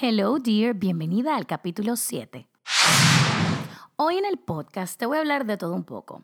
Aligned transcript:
Hello 0.00 0.38
dear, 0.38 0.74
bienvenida 0.74 1.34
al 1.34 1.44
capítulo 1.44 1.96
7. 1.96 2.46
Hoy 3.96 4.16
en 4.16 4.26
el 4.26 4.38
podcast 4.38 4.96
te 4.96 5.06
voy 5.06 5.16
a 5.16 5.20
hablar 5.20 5.44
de 5.44 5.56
todo 5.56 5.74
un 5.74 5.82
poco, 5.82 6.22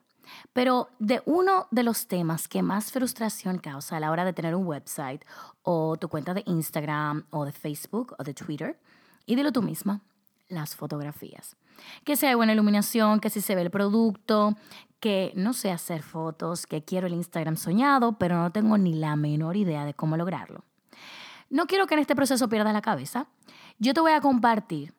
pero 0.52 0.90
de 1.00 1.22
uno 1.27 1.66
de 1.72 1.82
los 1.82 2.06
temas 2.06 2.46
que 2.46 2.62
más 2.62 2.92
frustración 2.92 3.58
causa 3.58 3.96
a 3.96 4.00
la 4.00 4.12
hora 4.12 4.24
de 4.24 4.32
tener 4.32 4.54
un 4.54 4.64
website 4.64 5.24
o 5.64 5.96
tu 5.96 6.08
cuenta 6.08 6.34
de 6.34 6.45
Instagram 6.46 7.26
o 7.30 7.45
de 7.45 7.50
Facebook 7.50 8.14
o 8.16 8.22
de 8.22 8.32
Twitter, 8.32 8.79
y 9.26 9.35
dilo 9.35 9.51
tú 9.51 9.60
misma, 9.60 10.03
las 10.47 10.77
fotografías. 10.77 11.56
Que 12.04 12.15
si 12.15 12.27
hay 12.27 12.35
buena 12.37 12.53
iluminación, 12.53 13.19
que 13.19 13.29
si 13.29 13.41
se 13.41 13.56
ve 13.56 13.63
el 13.63 13.72
producto, 13.72 14.56
que 15.01 15.33
no 15.35 15.53
sé 15.53 15.72
hacer 15.72 16.05
fotos, 16.05 16.69
que 16.69 16.84
quiero 16.84 17.09
el 17.09 17.15
Instagram 17.15 17.56
soñado, 17.56 18.19
pero 18.19 18.37
no 18.37 18.52
tengo 18.52 18.79
ni 18.79 18.95
la 18.95 19.16
menor 19.16 19.56
idea 19.56 19.84
de 19.84 19.95
cómo 19.95 20.16
lograrlo. 20.16 20.62
No 21.55 21.68
quiero 21.68 21.86
que 21.86 21.95
en 21.95 22.00
este 22.00 22.16
proceso 22.16 22.48
pierdas 22.48 22.73
la 22.73 22.82
cabeza. 22.82 23.28
Yo 23.78 23.95
te 23.95 24.00
voy 24.00 24.10
a 24.10 24.20
compartir 24.20 24.92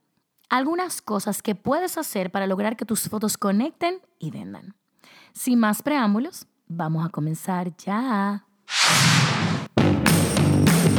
algunas 0.48 1.02
cosas 1.02 1.42
que 1.42 1.54
puedes 1.54 1.98
hacer 1.98 2.32
para 2.32 2.48
lograr 2.48 2.78
que 2.78 2.86
tus 2.86 3.10
fotos 3.10 3.38
conecten 3.38 4.00
y 4.20 4.32
vendan. 4.32 4.74
Sin 5.34 5.60
más 5.60 5.84
preámbulos, 5.84 6.48
vamos 6.66 7.06
a 7.06 7.10
comenzar 7.10 7.76
ya. 7.76 8.46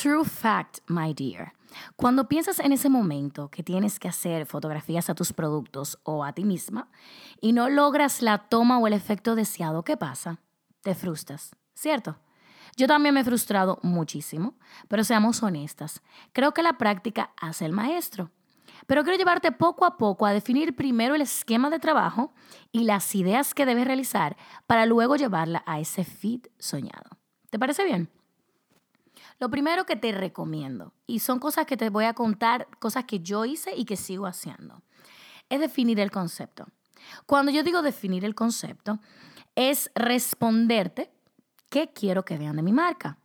True 0.00 0.24
fact, 0.24 0.78
my 0.88 1.12
dear. 1.12 1.52
Cuando 1.94 2.26
piensas 2.26 2.58
en 2.58 2.72
ese 2.72 2.88
momento 2.88 3.50
que 3.50 3.62
tienes 3.62 3.98
que 3.98 4.08
hacer 4.08 4.46
fotografías 4.46 5.10
a 5.10 5.14
tus 5.14 5.34
productos 5.34 5.98
o 6.04 6.24
a 6.24 6.32
ti 6.32 6.42
misma 6.42 6.88
y 7.38 7.52
no 7.52 7.68
logras 7.68 8.22
la 8.22 8.48
toma 8.48 8.78
o 8.78 8.86
el 8.86 8.94
efecto 8.94 9.34
deseado, 9.34 9.84
¿qué 9.84 9.98
pasa? 9.98 10.38
Te 10.80 10.94
frustras, 10.94 11.54
¿cierto? 11.74 12.16
Yo 12.78 12.86
también 12.86 13.14
me 13.14 13.20
he 13.20 13.24
frustrado 13.24 13.78
muchísimo, 13.82 14.54
pero 14.88 15.04
seamos 15.04 15.42
honestas. 15.42 16.00
Creo 16.32 16.54
que 16.54 16.62
la 16.62 16.78
práctica 16.78 17.34
hace 17.38 17.66
el 17.66 17.72
maestro. 17.72 18.30
Pero 18.86 19.02
quiero 19.02 19.18
llevarte 19.18 19.52
poco 19.52 19.84
a 19.84 19.98
poco 19.98 20.24
a 20.24 20.32
definir 20.32 20.74
primero 20.74 21.14
el 21.14 21.20
esquema 21.20 21.68
de 21.68 21.78
trabajo 21.78 22.32
y 22.72 22.84
las 22.84 23.14
ideas 23.14 23.52
que 23.52 23.66
debes 23.66 23.84
realizar 23.84 24.38
para 24.66 24.86
luego 24.86 25.16
llevarla 25.16 25.62
a 25.66 25.78
ese 25.78 26.04
feed 26.04 26.46
soñado. 26.58 27.18
¿Te 27.50 27.58
parece 27.58 27.84
bien? 27.84 28.08
Lo 29.40 29.48
primero 29.48 29.86
que 29.86 29.96
te 29.96 30.12
recomiendo, 30.12 30.92
y 31.06 31.20
son 31.20 31.38
cosas 31.38 31.64
que 31.64 31.78
te 31.78 31.88
voy 31.88 32.04
a 32.04 32.12
contar, 32.12 32.68
cosas 32.78 33.06
que 33.06 33.20
yo 33.20 33.46
hice 33.46 33.74
y 33.74 33.86
que 33.86 33.96
sigo 33.96 34.26
haciendo, 34.26 34.82
es 35.48 35.60
definir 35.60 35.98
el 35.98 36.10
concepto. 36.10 36.66
Cuando 37.24 37.50
yo 37.50 37.62
digo 37.62 37.80
definir 37.80 38.26
el 38.26 38.34
concepto, 38.34 39.00
es 39.54 39.90
responderte 39.94 41.10
qué 41.70 41.90
quiero 41.90 42.24
que 42.26 42.36
vean 42.36 42.56
de 42.56 42.62
mi 42.62 42.72
marca. 42.72 43.16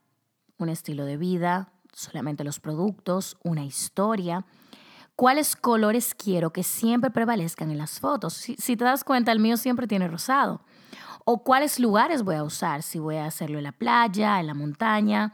Un 0.58 0.69
estilo 0.69 1.03
de 1.03 1.17
vida, 1.17 1.73
solamente 1.91 2.45
los 2.45 2.61
productos, 2.61 3.38
una 3.43 3.66
historia, 3.66 4.45
cuáles 5.17 5.58
colores 5.58 6.16
quiero 6.16 6.53
que 6.53 6.63
siempre 6.63 7.11
prevalezcan 7.11 7.71
en 7.71 7.77
las 7.77 7.99
fotos. 7.99 8.33
Si, 8.33 8.55
te 8.55 8.86
das 8.86 9.04
cuenta, 9.04 9.33
el 9.33 9.39
mío 9.39 9.58
siempre 9.58 9.86
tiene 9.86 10.08
rosado. 10.08 10.61
O 11.25 11.43
cuáles 11.43 11.77
lugares 11.77 12.23
voy 12.23 12.36
a 12.36 12.43
usar, 12.43 12.83
si 12.83 12.99
voy 12.99 13.17
a 13.17 13.25
hacerlo 13.25 13.58
en 13.58 13.65
la 13.65 13.73
playa, 13.73 14.39
en 14.39 14.48
la 14.48 14.54
montaña, 14.54 15.33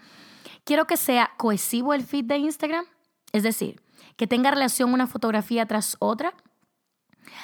Quiero 0.64 0.86
que 0.86 0.98
sea 0.98 1.32
cohesivo 1.38 1.94
el 1.94 2.04
feed 2.04 2.26
de 2.26 2.38
Instagram, 2.38 2.86
es 3.32 3.44
decir, 3.44 3.82
que 4.16 4.28
tenga 4.28 4.52
relación 4.52 4.94
una 4.94 5.08
fotografía 5.08 5.66
tras 5.66 5.96
otra. 6.00 6.34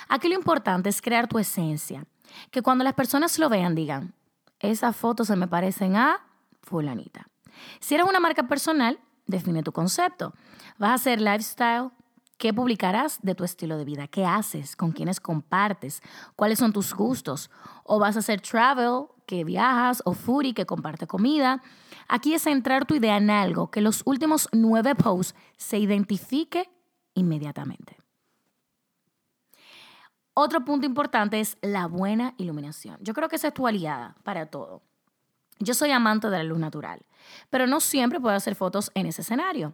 Aquí 0.07 0.27
lo 0.27 0.35
importante 0.35 0.89
es 0.89 1.01
crear 1.01 1.27
tu 1.27 1.39
esencia, 1.39 2.05
que 2.51 2.61
cuando 2.61 2.83
las 2.83 2.93
personas 2.93 3.39
lo 3.39 3.49
vean 3.49 3.75
digan, 3.75 4.13
esas 4.59 4.95
fotos 4.95 5.27
se 5.27 5.35
me 5.35 5.47
parecen 5.47 5.95
a 5.95 6.19
fulanita. 6.61 7.27
Si 7.79 7.95
eres 7.95 8.07
una 8.07 8.19
marca 8.19 8.47
personal, 8.47 8.99
define 9.25 9.63
tu 9.63 9.71
concepto. 9.71 10.33
¿Vas 10.77 10.91
a 10.91 10.93
hacer 10.95 11.21
lifestyle? 11.21 11.91
¿Qué 12.37 12.53
publicarás 12.53 13.19
de 13.23 13.33
tu 13.33 13.43
estilo 13.43 13.77
de 13.77 13.85
vida? 13.85 14.07
¿Qué 14.07 14.23
haces? 14.23 14.75
¿Con 14.75 14.91
quiénes 14.91 15.19
compartes? 15.19 16.01
¿Cuáles 16.35 16.59
son 16.59 16.71
tus 16.71 16.93
gustos? 16.93 17.49
¿O 17.83 17.97
vas 17.97 18.15
a 18.15 18.19
hacer 18.19 18.41
travel, 18.41 19.05
que 19.25 19.43
viajas? 19.43 20.03
¿O 20.05 20.13
foodie, 20.13 20.53
que 20.53 20.67
comparte 20.67 21.07
comida? 21.07 21.63
Aquí 22.07 22.33
es 22.33 22.43
centrar 22.43 22.85
tu 22.85 22.95
idea 22.95 23.17
en 23.17 23.29
algo 23.29 23.69
que 23.69 23.81
los 23.81 24.01
últimos 24.05 24.47
nueve 24.51 24.95
posts 24.95 25.35
se 25.57 25.77
identifique 25.77 26.69
inmediatamente. 27.13 27.97
Otro 30.33 30.63
punto 30.63 30.85
importante 30.85 31.39
es 31.39 31.57
la 31.61 31.87
buena 31.87 32.35
iluminación. 32.37 32.97
Yo 33.01 33.13
creo 33.13 33.27
que 33.27 33.37
esa 33.37 33.47
es 33.47 33.53
tu 33.53 33.67
aliada 33.67 34.15
para 34.23 34.45
todo. 34.45 34.83
Yo 35.59 35.73
soy 35.73 35.89
amante 35.91 36.29
de 36.29 36.37
la 36.37 36.43
luz 36.43 36.59
natural, 36.59 37.03
pero 37.49 37.65
no 37.65 37.79
siempre 37.79 38.19
puedo 38.19 38.35
hacer 38.35 38.53
fotos 38.53 38.91
en 38.93 39.07
ese 39.07 39.23
escenario. 39.23 39.73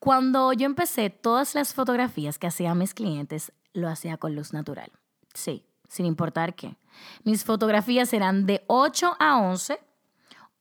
Cuando 0.00 0.52
yo 0.52 0.66
empecé, 0.66 1.10
todas 1.10 1.54
las 1.54 1.72
fotografías 1.72 2.38
que 2.38 2.48
hacían 2.48 2.78
mis 2.78 2.94
clientes 2.94 3.52
lo 3.72 3.88
hacía 3.88 4.16
con 4.16 4.34
luz 4.34 4.52
natural. 4.52 4.90
Sí, 5.34 5.64
sin 5.88 6.06
importar 6.06 6.56
qué. 6.56 6.76
Mis 7.22 7.44
fotografías 7.44 8.12
eran 8.12 8.44
de 8.44 8.64
8 8.66 9.16
a 9.20 9.38
11 9.38 9.78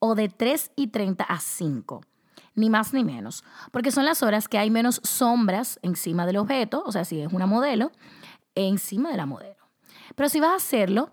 o 0.03 0.15
de 0.15 0.29
3 0.29 0.71
y 0.75 0.87
30 0.87 1.23
a 1.23 1.39
5, 1.39 2.01
ni 2.55 2.71
más 2.71 2.91
ni 2.91 3.03
menos, 3.03 3.43
porque 3.71 3.91
son 3.91 4.03
las 4.03 4.23
horas 4.23 4.47
que 4.47 4.57
hay 4.57 4.71
menos 4.71 4.99
sombras 5.03 5.79
encima 5.83 6.25
del 6.25 6.37
objeto, 6.37 6.83
o 6.85 6.91
sea, 6.91 7.05
si 7.05 7.21
es 7.21 7.31
una 7.31 7.45
modelo, 7.45 7.91
encima 8.55 9.11
de 9.11 9.17
la 9.17 9.27
modelo. 9.27 9.63
Pero 10.15 10.27
si 10.27 10.39
vas 10.39 10.51
a 10.51 10.55
hacerlo 10.55 11.11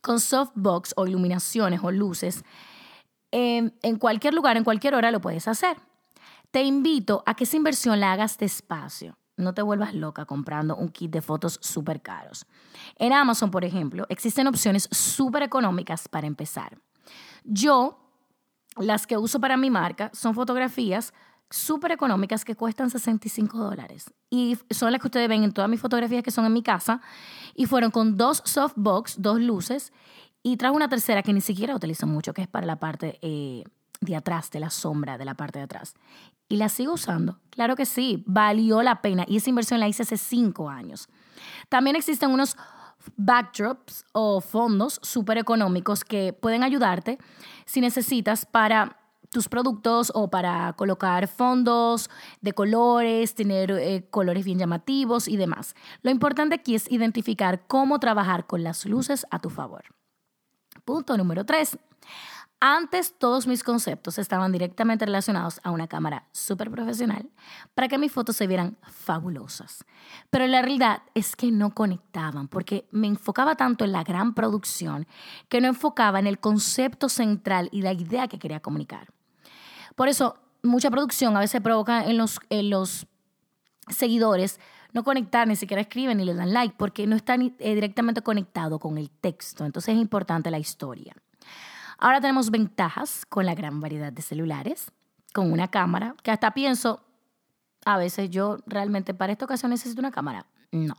con 0.00 0.20
softbox 0.20 0.94
o 0.96 1.08
iluminaciones 1.08 1.80
o 1.82 1.90
luces, 1.90 2.44
em, 3.32 3.72
en 3.82 3.98
cualquier 3.98 4.32
lugar, 4.32 4.56
en 4.56 4.64
cualquier 4.64 4.94
hora 4.94 5.10
lo 5.10 5.20
puedes 5.20 5.48
hacer. 5.48 5.76
Te 6.52 6.62
invito 6.62 7.24
a 7.26 7.34
que 7.34 7.44
esa 7.44 7.56
inversión 7.56 7.98
la 7.98 8.12
hagas 8.12 8.38
despacio. 8.38 9.18
No 9.36 9.54
te 9.54 9.62
vuelvas 9.62 9.92
loca 9.92 10.24
comprando 10.24 10.76
un 10.76 10.90
kit 10.90 11.10
de 11.10 11.20
fotos 11.20 11.58
súper 11.60 12.00
caros. 12.00 12.46
En 12.96 13.12
Amazon, 13.12 13.50
por 13.50 13.64
ejemplo, 13.64 14.06
existen 14.08 14.46
opciones 14.46 14.88
súper 14.92 15.42
económicas 15.42 16.06
para 16.06 16.28
empezar. 16.28 16.78
Yo 17.42 18.03
las 18.76 19.06
que 19.06 19.16
uso 19.16 19.40
para 19.40 19.56
mi 19.56 19.70
marca 19.70 20.10
son 20.12 20.34
fotografías 20.34 21.12
súper 21.50 21.92
económicas 21.92 22.44
que 22.44 22.56
cuestan 22.56 22.90
65 22.90 23.58
dólares. 23.58 24.12
Y 24.30 24.58
son 24.70 24.92
las 24.92 25.00
que 25.00 25.06
ustedes 25.06 25.28
ven 25.28 25.44
en 25.44 25.52
todas 25.52 25.70
mis 25.70 25.80
fotografías 25.80 26.22
que 26.22 26.30
son 26.30 26.46
en 26.46 26.52
mi 26.52 26.62
casa. 26.62 27.00
Y 27.54 27.66
fueron 27.66 27.90
con 27.90 28.16
dos 28.16 28.42
softbox, 28.44 29.22
dos 29.22 29.40
luces. 29.40 29.92
Y 30.42 30.56
trajo 30.56 30.74
una 30.74 30.88
tercera 30.88 31.22
que 31.22 31.32
ni 31.32 31.40
siquiera 31.40 31.74
utilizo 31.74 32.06
mucho, 32.06 32.34
que 32.34 32.42
es 32.42 32.48
para 32.48 32.66
la 32.66 32.76
parte 32.76 33.18
eh, 33.22 33.64
de 34.00 34.16
atrás, 34.16 34.50
de 34.50 34.60
la 34.60 34.70
sombra 34.70 35.16
de 35.16 35.24
la 35.24 35.34
parte 35.34 35.58
de 35.58 35.64
atrás. 35.64 35.94
Y 36.48 36.56
la 36.56 36.68
sigo 36.68 36.94
usando. 36.94 37.38
Claro 37.50 37.76
que 37.76 37.86
sí, 37.86 38.24
valió 38.26 38.82
la 38.82 39.00
pena. 39.00 39.24
Y 39.28 39.36
esa 39.36 39.50
inversión 39.50 39.80
la 39.80 39.88
hice 39.88 40.02
hace 40.02 40.16
cinco 40.16 40.68
años. 40.68 41.08
También 41.68 41.96
existen 41.96 42.30
unos 42.30 42.56
backdrops 43.16 44.04
o 44.12 44.40
fondos 44.40 45.00
súper 45.02 45.38
económicos 45.38 46.04
que 46.04 46.32
pueden 46.32 46.62
ayudarte 46.62 47.18
si 47.64 47.80
necesitas 47.80 48.44
para 48.46 48.98
tus 49.30 49.48
productos 49.48 50.12
o 50.14 50.30
para 50.30 50.72
colocar 50.74 51.26
fondos 51.26 52.08
de 52.40 52.52
colores, 52.52 53.34
tener 53.34 53.72
eh, 53.72 54.06
colores 54.08 54.44
bien 54.44 54.58
llamativos 54.58 55.26
y 55.26 55.36
demás. 55.36 55.74
Lo 56.02 56.10
importante 56.10 56.54
aquí 56.54 56.76
es 56.76 56.90
identificar 56.90 57.66
cómo 57.66 57.98
trabajar 57.98 58.46
con 58.46 58.62
las 58.62 58.86
luces 58.86 59.26
a 59.30 59.40
tu 59.40 59.50
favor. 59.50 59.82
Punto 60.84 61.16
número 61.16 61.44
tres. 61.44 61.76
Antes 62.66 63.14
todos 63.18 63.46
mis 63.46 63.62
conceptos 63.62 64.16
estaban 64.16 64.50
directamente 64.50 65.04
relacionados 65.04 65.60
a 65.64 65.70
una 65.70 65.86
cámara 65.86 66.28
súper 66.32 66.70
profesional 66.70 67.28
para 67.74 67.88
que 67.88 67.98
mis 67.98 68.10
fotos 68.10 68.36
se 68.36 68.46
vieran 68.46 68.78
fabulosas. 68.90 69.84
Pero 70.30 70.46
la 70.46 70.62
realidad 70.62 71.02
es 71.12 71.36
que 71.36 71.50
no 71.50 71.74
conectaban 71.74 72.48
porque 72.48 72.88
me 72.90 73.06
enfocaba 73.06 73.54
tanto 73.54 73.84
en 73.84 73.92
la 73.92 74.02
gran 74.02 74.32
producción 74.32 75.06
que 75.50 75.60
no 75.60 75.68
enfocaba 75.68 76.18
en 76.18 76.26
el 76.26 76.38
concepto 76.38 77.10
central 77.10 77.68
y 77.70 77.82
la 77.82 77.92
idea 77.92 78.28
que 78.28 78.38
quería 78.38 78.60
comunicar. 78.60 79.08
Por 79.94 80.08
eso, 80.08 80.38
mucha 80.62 80.90
producción 80.90 81.36
a 81.36 81.40
veces 81.40 81.60
provoca 81.60 82.06
en 82.06 82.16
los, 82.16 82.40
en 82.48 82.70
los 82.70 83.06
seguidores 83.88 84.58
no 84.94 85.04
conectar, 85.04 85.46
ni 85.46 85.56
siquiera 85.56 85.82
escriben 85.82 86.16
ni 86.16 86.24
le 86.24 86.32
dan 86.32 86.54
like 86.54 86.76
porque 86.78 87.06
no 87.06 87.14
están 87.14 87.42
eh, 87.42 87.74
directamente 87.74 88.22
conectado 88.22 88.78
con 88.78 88.96
el 88.96 89.10
texto. 89.10 89.66
Entonces 89.66 89.94
es 89.94 90.00
importante 90.00 90.50
la 90.50 90.58
historia. 90.58 91.14
Ahora 91.98 92.20
tenemos 92.20 92.50
ventajas 92.50 93.24
con 93.28 93.46
la 93.46 93.54
gran 93.54 93.80
variedad 93.80 94.12
de 94.12 94.22
celulares, 94.22 94.90
con 95.32 95.52
una 95.52 95.68
cámara, 95.68 96.14
que 96.22 96.30
hasta 96.30 96.52
pienso, 96.52 97.04
a 97.84 97.96
veces 97.96 98.30
yo 98.30 98.58
realmente 98.66 99.14
para 99.14 99.32
esta 99.32 99.44
ocasión 99.44 99.70
necesito 99.70 100.00
una 100.00 100.10
cámara. 100.10 100.46
No. 100.70 100.96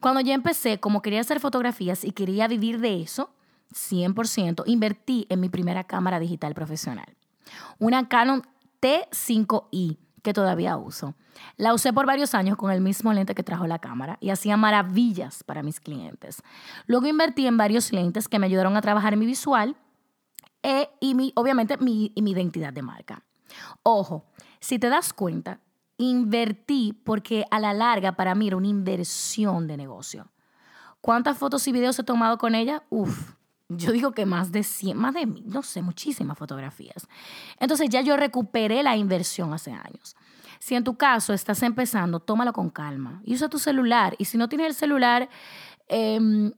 Cuando 0.00 0.20
yo 0.20 0.32
empecé, 0.32 0.80
como 0.80 1.02
quería 1.02 1.20
hacer 1.20 1.40
fotografías 1.40 2.04
y 2.04 2.12
quería 2.12 2.48
vivir 2.48 2.80
de 2.80 3.02
eso, 3.02 3.30
100%, 3.72 4.62
invertí 4.66 5.26
en 5.28 5.40
mi 5.40 5.48
primera 5.48 5.84
cámara 5.84 6.20
digital 6.20 6.54
profesional. 6.54 7.16
Una 7.78 8.08
Canon 8.08 8.42
T5i 8.80 9.98
que 10.22 10.32
todavía 10.32 10.76
uso. 10.76 11.14
La 11.56 11.74
usé 11.74 11.92
por 11.92 12.06
varios 12.06 12.34
años 12.34 12.56
con 12.56 12.70
el 12.70 12.80
mismo 12.80 13.12
lente 13.12 13.34
que 13.34 13.42
trajo 13.42 13.66
la 13.66 13.78
cámara 13.78 14.16
y 14.20 14.30
hacía 14.30 14.56
maravillas 14.56 15.44
para 15.44 15.62
mis 15.62 15.80
clientes. 15.80 16.42
Luego 16.86 17.06
invertí 17.06 17.46
en 17.46 17.56
varios 17.56 17.92
lentes 17.92 18.28
que 18.28 18.38
me 18.38 18.46
ayudaron 18.46 18.76
a 18.76 18.80
trabajar 18.80 19.16
mi 19.16 19.26
visual 19.26 19.76
e, 20.64 20.88
y 20.98 21.14
mi, 21.14 21.30
obviamente 21.36 21.76
mi, 21.76 22.10
y 22.14 22.22
mi 22.22 22.30
identidad 22.30 22.72
de 22.72 22.82
marca. 22.82 23.22
Ojo, 23.82 24.24
si 24.60 24.78
te 24.78 24.88
das 24.88 25.12
cuenta, 25.12 25.60
invertí 25.98 26.98
porque 27.04 27.44
a 27.50 27.60
la 27.60 27.74
larga 27.74 28.16
para 28.16 28.34
mí 28.34 28.48
era 28.48 28.56
una 28.56 28.66
inversión 28.66 29.66
de 29.66 29.76
negocio. 29.76 30.32
¿Cuántas 31.02 31.36
fotos 31.36 31.68
y 31.68 31.72
videos 31.72 31.98
he 31.98 32.02
tomado 32.02 32.38
con 32.38 32.54
ella? 32.54 32.82
Uf, 32.88 33.34
yo 33.68 33.92
digo 33.92 34.12
que 34.12 34.24
más 34.24 34.52
de 34.52 34.62
100, 34.62 34.96
más 34.96 35.12
de, 35.12 35.26
no 35.26 35.62
sé, 35.62 35.82
muchísimas 35.82 36.38
fotografías. 36.38 37.06
Entonces 37.60 37.90
ya 37.90 38.00
yo 38.00 38.16
recuperé 38.16 38.82
la 38.82 38.96
inversión 38.96 39.52
hace 39.52 39.70
años. 39.72 40.16
Si 40.60 40.74
en 40.74 40.82
tu 40.82 40.96
caso 40.96 41.34
estás 41.34 41.62
empezando, 41.62 42.20
tómalo 42.20 42.54
con 42.54 42.70
calma 42.70 43.20
y 43.22 43.34
usa 43.34 43.50
tu 43.50 43.58
celular. 43.58 44.14
Y 44.16 44.24
si 44.24 44.38
no 44.38 44.48
tienes 44.48 44.68
el 44.68 44.74
celular 44.74 45.28
em, 45.88 46.52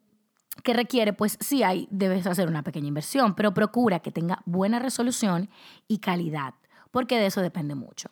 que 0.63 0.75
requiere, 0.75 1.13
pues 1.13 1.39
sí 1.41 1.63
hay, 1.63 1.89
debes 1.91 2.27
hacer 2.27 2.49
una 2.49 2.63
pequeña 2.63 2.89
inversión, 2.89 3.35
pero 3.35 3.55
procura 3.55 4.01
que 4.01 4.11
tenga 4.11 4.43
buena 4.45 4.79
resolución 4.79 5.49
y 5.89 5.99
calidad, 5.99 6.55
porque 6.91 7.19
de 7.19 7.27
eso 7.27 7.41
depende 7.41 7.75
mucho. 7.75 8.11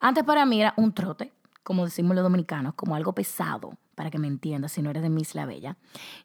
Antes 0.00 0.24
para 0.24 0.44
mí 0.46 0.60
era 0.60 0.74
un 0.76 0.92
trote, 0.92 1.32
como 1.62 1.84
decimos 1.84 2.14
los 2.14 2.24
dominicanos, 2.24 2.74
como 2.74 2.94
algo 2.94 3.14
pesado 3.14 3.76
para 3.94 4.10
que 4.10 4.18
me 4.18 4.26
entiendas 4.26 4.72
si 4.72 4.82
no 4.82 4.90
eres 4.90 5.02
de 5.02 5.08
mi 5.08 5.22
Isla 5.22 5.46
Bella, 5.46 5.76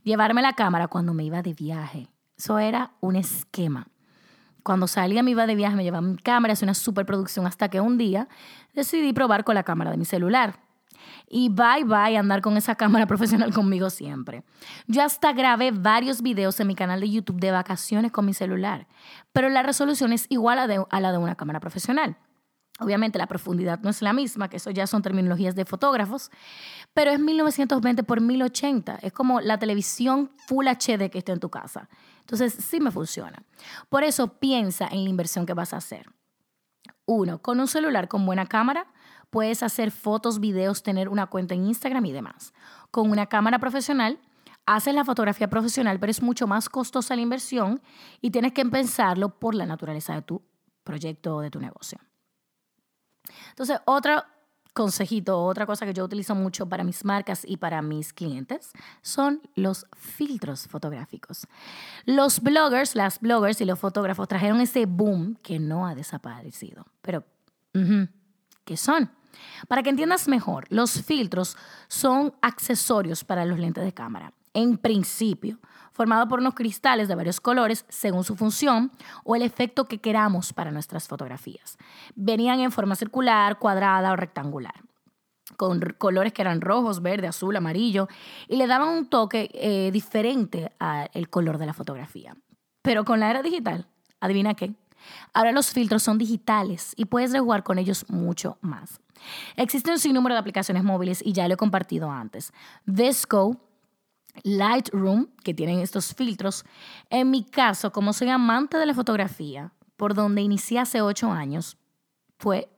llevarme 0.03 0.41
la 0.41 0.53
cámara 0.53 0.87
cuando 0.87 1.13
me 1.13 1.23
iba 1.23 1.41
de 1.41 1.53
viaje. 1.53 2.07
Eso 2.37 2.59
era 2.59 2.91
un 2.99 3.15
esquema. 3.15 3.87
Cuando 4.63 4.87
salía 4.87 5.23
me 5.23 5.31
iba 5.31 5.47
de 5.47 5.55
viaje, 5.55 5.75
me 5.75 5.83
llevaba 5.83 6.05
mi 6.05 6.17
cámara, 6.17 6.53
hacía 6.53 6.65
una 6.65 6.73
superproducción 6.73 7.47
hasta 7.47 7.69
que 7.69 7.79
un 7.79 7.97
día 7.97 8.27
decidí 8.73 9.13
probar 9.13 9.43
con 9.43 9.55
la 9.55 9.63
cámara 9.63 9.91
de 9.91 9.97
mi 9.97 10.05
celular. 10.05 10.59
Y 11.27 11.49
bye 11.49 11.83
bye 11.85 12.17
andar 12.17 12.41
con 12.41 12.57
esa 12.57 12.75
cámara 12.75 13.05
profesional 13.07 13.53
conmigo 13.53 13.89
siempre. 13.89 14.43
Yo 14.87 15.03
hasta 15.03 15.33
grabé 15.33 15.71
varios 15.71 16.21
videos 16.21 16.59
en 16.59 16.67
mi 16.67 16.75
canal 16.75 16.99
de 17.01 17.09
YouTube 17.09 17.39
de 17.39 17.51
vacaciones 17.51 18.11
con 18.11 18.25
mi 18.25 18.33
celular, 18.33 18.87
pero 19.31 19.49
la 19.49 19.63
resolución 19.63 20.13
es 20.13 20.25
igual 20.29 20.59
a, 20.59 20.85
a 20.89 20.99
la 20.99 21.11
de 21.11 21.17
una 21.17 21.35
cámara 21.35 21.59
profesional. 21.59 22.17
Obviamente 22.79 23.19
la 23.19 23.27
profundidad 23.27 23.79
no 23.81 23.89
es 23.89 24.01
la 24.01 24.13
misma, 24.13 24.49
que 24.49 24.57
eso 24.57 24.71
ya 24.71 24.87
son 24.87 25.01
terminologías 25.01 25.53
de 25.53 25.65
fotógrafos, 25.65 26.31
pero 26.93 27.11
es 27.11 27.19
1920 27.19 28.03
por 28.03 28.21
1080. 28.21 28.99
Es 29.01 29.11
como 29.11 29.41
la 29.41 29.59
televisión 29.59 30.31
Full 30.47 30.67
HD 30.67 31.09
que 31.09 31.17
está 31.17 31.33
en 31.33 31.41
tu 31.41 31.49
casa. 31.49 31.89
Entonces 32.21 32.53
sí 32.53 32.79
me 32.79 32.91
funciona. 32.91 33.43
Por 33.89 34.03
eso 34.03 34.39
piensa 34.39 34.87
en 34.87 35.03
la 35.03 35.09
inversión 35.09 35.45
que 35.45 35.53
vas 35.53 35.73
a 35.73 35.77
hacer. 35.77 36.09
Uno, 37.05 37.41
con 37.41 37.59
un 37.59 37.67
celular 37.67 38.07
con 38.07 38.25
buena 38.25 38.45
cámara 38.45 38.87
puedes 39.29 39.63
hacer 39.63 39.91
fotos, 39.91 40.39
videos, 40.39 40.83
tener 40.83 41.09
una 41.09 41.27
cuenta 41.27 41.53
en 41.53 41.65
Instagram 41.65 42.05
y 42.05 42.11
demás. 42.11 42.53
Con 42.91 43.11
una 43.11 43.27
cámara 43.27 43.59
profesional 43.59 44.19
haces 44.65 44.93
la 44.93 45.05
fotografía 45.05 45.49
profesional, 45.49 45.99
pero 45.99 46.11
es 46.11 46.21
mucho 46.21 46.47
más 46.47 46.69
costosa 46.69 47.15
la 47.15 47.21
inversión 47.21 47.81
y 48.21 48.31
tienes 48.31 48.53
que 48.53 48.65
pensarlo 48.65 49.39
por 49.39 49.55
la 49.55 49.65
naturaleza 49.65 50.13
de 50.13 50.21
tu 50.21 50.41
proyecto 50.83 51.37
o 51.37 51.41
de 51.41 51.49
tu 51.49 51.59
negocio. 51.59 51.99
Entonces, 53.49 53.79
otro 53.85 54.23
consejito, 54.73 55.43
otra 55.43 55.65
cosa 55.65 55.85
que 55.85 55.93
yo 55.93 56.05
utilizo 56.05 56.35
mucho 56.35 56.69
para 56.69 56.83
mis 56.83 57.03
marcas 57.03 57.43
y 57.45 57.57
para 57.57 57.81
mis 57.81 58.13
clientes 58.13 58.71
son 59.01 59.41
los 59.55 59.85
filtros 59.97 60.67
fotográficos. 60.67 61.47
Los 62.05 62.39
bloggers, 62.39 62.95
las 62.95 63.19
bloggers 63.19 63.59
y 63.61 63.65
los 63.65 63.79
fotógrafos 63.79 64.27
trajeron 64.27 64.61
ese 64.61 64.85
boom 64.85 65.35
que 65.41 65.59
no 65.59 65.87
ha 65.87 65.95
desaparecido. 65.95 66.85
Pero, 67.01 67.25
¿qué 68.63 68.77
son? 68.77 69.11
Para 69.67 69.83
que 69.83 69.89
entiendas 69.89 70.27
mejor, 70.27 70.65
los 70.69 71.01
filtros 71.03 71.57
son 71.87 72.33
accesorios 72.41 73.23
para 73.23 73.45
los 73.45 73.59
lentes 73.59 73.83
de 73.83 73.93
cámara. 73.93 74.33
En 74.53 74.77
principio, 74.77 75.59
formado 75.91 76.27
por 76.27 76.39
unos 76.39 76.55
cristales 76.55 77.07
de 77.07 77.15
varios 77.15 77.39
colores 77.39 77.85
según 77.89 78.23
su 78.23 78.35
función 78.35 78.91
o 79.23 79.35
el 79.35 79.41
efecto 79.41 79.85
que 79.87 79.99
queramos 79.99 80.53
para 80.53 80.71
nuestras 80.71 81.07
fotografías. 81.07 81.77
Venían 82.15 82.59
en 82.59 82.71
forma 82.71 82.95
circular, 82.95 83.59
cuadrada 83.59 84.11
o 84.11 84.15
rectangular 84.15 84.83
con 85.57 85.79
colores 85.97 86.31
que 86.31 86.41
eran 86.41 86.61
rojos, 86.61 87.01
verde, 87.01 87.27
azul, 87.27 87.55
amarillo, 87.55 88.07
y 88.47 88.55
le 88.55 88.67
daban 88.67 88.89
un 88.89 89.09
toque 89.09 89.49
eh, 89.53 89.89
diferente 89.91 90.71
al 90.79 91.29
color 91.29 91.57
de 91.57 91.65
la 91.65 91.73
fotografía. 91.73 92.35
Pero 92.81 93.03
con 93.03 93.19
la 93.19 93.29
era 93.29 93.41
digital, 93.41 93.87
adivina 94.19 94.53
qué, 94.53 94.73
ahora 95.33 95.51
los 95.51 95.71
filtros 95.71 96.03
son 96.03 96.17
digitales 96.17 96.93
y 96.95 97.05
puedes 97.05 97.37
jugar 97.37 97.63
con 97.63 97.77
ellos 97.77 98.05
mucho 98.09 98.57
más. 98.61 98.99
Existen 99.55 99.93
un 99.93 99.99
sinnúmero 99.99 100.35
de 100.35 100.39
aplicaciones 100.39 100.83
móviles 100.83 101.21
y 101.23 101.33
ya 101.33 101.47
lo 101.47 101.55
he 101.55 101.57
compartido 101.57 102.09
antes. 102.09 102.53
Visco 102.85 103.57
Lightroom, 104.43 105.27
que 105.43 105.53
tienen 105.53 105.79
estos 105.79 106.13
filtros. 106.13 106.63
En 107.09 107.29
mi 107.29 107.43
caso, 107.43 107.91
como 107.91 108.13
soy 108.13 108.29
amante 108.29 108.77
de 108.77 108.85
la 108.85 108.93
fotografía, 108.93 109.73
por 109.97 110.13
donde 110.13 110.41
inicié 110.41 110.79
hace 110.79 111.01
ocho 111.01 111.31
años, 111.31 111.77
fue 112.37 112.69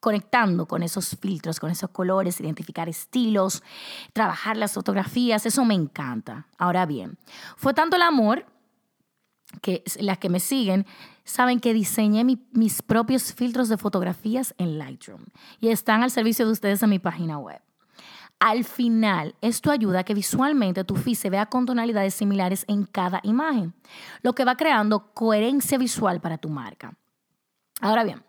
conectando 0.00 0.66
con 0.66 0.82
esos 0.82 1.16
filtros, 1.20 1.58
con 1.58 1.70
esos 1.70 1.90
colores, 1.90 2.40
identificar 2.40 2.88
estilos, 2.88 3.62
trabajar 4.12 4.56
las 4.56 4.72
fotografías, 4.72 5.44
eso 5.46 5.64
me 5.64 5.74
encanta. 5.74 6.46
Ahora 6.58 6.86
bien, 6.86 7.18
fue 7.56 7.74
tanto 7.74 7.96
el 7.96 8.02
amor 8.02 8.46
que 9.62 9.82
las 10.00 10.18
que 10.18 10.28
me 10.28 10.40
siguen 10.40 10.86
saben 11.24 11.60
que 11.60 11.74
diseñé 11.74 12.24
mis 12.24 12.82
propios 12.82 13.32
filtros 13.32 13.68
de 13.68 13.76
fotografías 13.76 14.54
en 14.58 14.78
Lightroom 14.78 15.24
y 15.60 15.68
están 15.68 16.02
al 16.02 16.10
servicio 16.10 16.46
de 16.46 16.52
ustedes 16.52 16.82
en 16.82 16.90
mi 16.90 16.98
página 16.98 17.38
web. 17.38 17.60
Al 18.38 18.64
final, 18.64 19.34
esto 19.40 19.70
ayuda 19.70 20.00
a 20.00 20.04
que 20.04 20.12
visualmente 20.12 20.84
tu 20.84 20.94
feed 20.94 21.14
se 21.14 21.30
vea 21.30 21.46
con 21.46 21.64
tonalidades 21.64 22.14
similares 22.14 22.64
en 22.68 22.84
cada 22.84 23.20
imagen, 23.22 23.72
lo 24.22 24.34
que 24.34 24.44
va 24.44 24.56
creando 24.56 25.12
coherencia 25.14 25.78
visual 25.78 26.20
para 26.20 26.36
tu 26.36 26.50
marca. 26.50 26.94
Ahora 27.80 28.04
bien, 28.04 28.22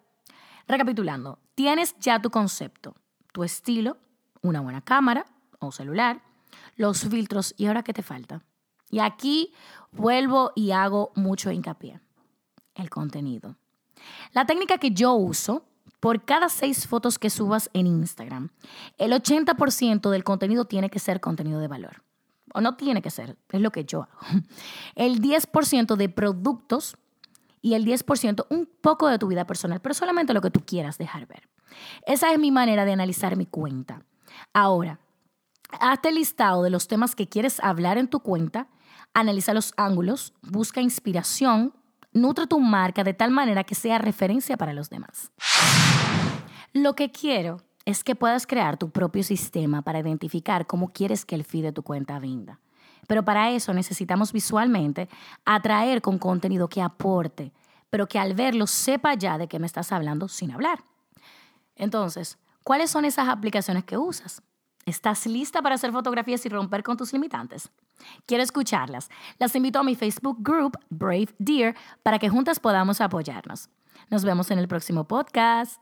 recapitulando, 0.66 1.40
tienes 1.56 1.96
ya 2.00 2.22
tu 2.22 2.30
concepto, 2.30 2.96
tu 3.34 3.44
estilo, 3.44 3.98
una 4.42 4.62
buena 4.62 4.82
cámara 4.82 5.26
o 5.60 5.74
celular, 5.74 6.22
los 6.78 7.02
filtros 7.02 7.54
y 7.58 7.66
ahora 7.66 7.84
qué 7.84 7.94
te 7.94 8.02
falta. 8.02 8.44
Y 8.90 9.00
aquí 9.00 9.54
vuelvo 9.92 10.52
y 10.56 10.72
hago 10.72 11.12
mucho 11.16 11.52
hincapié, 11.52 12.00
el 12.76 12.90
contenido. 12.90 13.56
La 14.34 14.46
técnica 14.46 14.78
que 14.78 14.92
yo 14.92 15.14
uso 15.14 15.66
por 16.00 16.26
cada 16.26 16.50
seis 16.50 16.88
fotos 16.88 17.18
que 17.18 17.30
subas 17.30 17.70
en 17.74 17.88
Instagram, 17.88 18.50
el 18.98 19.12
80% 19.12 20.10
del 20.10 20.24
contenido 20.24 20.66
tiene 20.66 20.90
que 20.90 21.00
ser 21.00 21.20
contenido 21.20 21.60
de 21.60 21.68
valor. 21.68 22.04
O 22.54 22.62
no 22.62 22.76
tiene 22.76 23.02
que 23.02 23.10
ser, 23.10 23.38
es 23.52 23.62
lo 23.62 23.72
que 23.72 23.86
yo 23.86 24.04
hago. 24.04 24.42
El 24.96 25.22
10% 25.22 25.96
de 25.96 26.10
productos 26.10 26.98
y 27.62 27.74
el 27.74 27.86
10% 27.86 28.46
un 28.50 28.70
poco 28.82 29.08
de 29.08 29.20
tu 29.20 29.28
vida 29.28 29.46
personal, 29.46 29.82
pero 29.82 29.94
solamente 29.94 30.34
lo 30.34 30.42
que 30.42 30.52
tú 30.52 30.62
quieras 30.66 30.98
dejar 30.98 31.28
ver. 31.28 31.50
Esa 32.06 32.32
es 32.32 32.40
mi 32.40 32.52
manera 32.52 32.86
de 32.86 32.94
analizar 32.94 33.36
mi 33.36 33.46
cuenta. 33.46 34.04
Ahora, 34.54 35.00
hazte 35.80 36.12
listado 36.12 36.64
de 36.64 36.70
los 36.70 36.88
temas 36.88 37.16
que 37.16 37.28
quieres 37.28 37.60
hablar 37.60 37.98
en 37.98 38.08
tu 38.08 38.22
cuenta, 38.22 38.70
analiza 39.20 39.52
los 39.54 39.74
ángulos, 39.78 40.34
busca 40.44 40.80
inspiración, 40.80 41.74
nutre 42.14 42.46
tu 42.46 42.60
marca 42.60 43.04
de 43.04 43.16
tal 43.16 43.32
manera 43.32 43.64
que 43.64 43.74
sea 43.74 43.98
referencia 43.98 44.58
para 44.58 44.74
los 44.74 44.92
demás. 44.92 45.32
Lo 46.74 46.94
que 46.94 47.12
quiero 47.12 47.58
es 47.86 48.04
que 48.04 48.16
puedas 48.16 48.46
crear 48.46 48.78
tu 48.78 48.92
propio 48.92 49.24
sistema 49.24 49.82
para 49.82 50.00
identificar 50.00 50.68
cómo 50.68 50.90
quieres 50.90 51.26
que 51.26 51.34
el 51.34 51.44
feed 51.44 51.64
de 51.64 51.72
tu 51.72 51.82
cuenta 51.82 52.20
venda. 52.20 52.60
Pero 53.08 53.26
para 53.26 53.50
eso 53.50 53.74
necesitamos 53.74 54.32
visualmente 54.34 55.10
atraer 55.46 56.04
con 56.04 56.20
contenido 56.20 56.68
que 56.68 56.84
aporte, 56.84 57.54
pero 57.90 58.08
que 58.08 58.20
al 58.20 58.36
verlo 58.36 58.68
sepa 58.68 59.16
ya 59.16 59.40
de 59.40 59.48
qué 59.48 59.58
me 59.58 59.66
estás 59.66 59.92
hablando 59.92 60.28
sin 60.28 60.52
hablar. 60.52 60.84
Entonces, 61.76 62.38
¿cuáles 62.64 62.92
son 62.92 63.04
esas 63.04 63.30
aplicaciones 63.30 63.84
que 63.84 63.98
usas? 63.98 64.44
¿Estás 64.88 65.28
lista 65.28 65.62
para 65.62 65.76
hacer 65.76 65.92
fotografías 65.92 66.44
y 66.46 66.50
romper 66.50 66.82
con 66.82 66.96
tus 66.96 67.12
limitantes? 67.12 67.70
Quiero 68.26 68.42
escucharlas. 68.42 69.10
Las 69.38 69.54
invito 69.54 69.80
a 69.80 69.84
mi 69.84 69.96
Facebook 69.96 70.38
group 70.40 70.78
Brave 70.90 71.28
Dear 71.40 71.76
para 72.04 72.20
que 72.20 72.30
juntas 72.30 72.62
podamos 72.62 73.02
apoyarnos. 73.02 73.68
Nos 74.10 74.24
vemos 74.24 74.50
en 74.50 74.60
el 74.60 74.70
próximo 74.70 75.04
podcast. 75.04 75.82